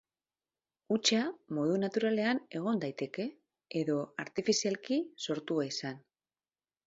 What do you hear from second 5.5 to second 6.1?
izan.